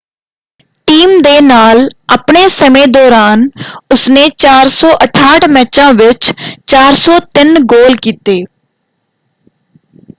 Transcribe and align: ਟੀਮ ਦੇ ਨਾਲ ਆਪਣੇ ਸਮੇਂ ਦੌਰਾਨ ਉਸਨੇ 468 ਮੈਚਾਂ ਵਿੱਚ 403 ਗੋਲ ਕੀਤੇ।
ਟੀਮ 0.87 1.21
ਦੇ 1.21 1.39
ਨਾਲ 1.41 1.89
ਆਪਣੇ 2.09 2.47
ਸਮੇਂ 2.49 2.85
ਦੌਰਾਨ 2.87 3.47
ਉਸਨੇ 3.91 4.25
468 4.37 5.49
ਮੈਚਾਂ 5.49 5.91
ਵਿੱਚ 5.93 6.31
403 6.67 7.59
ਗੋਲ 7.65 7.95
ਕੀਤੇ। 8.01 8.41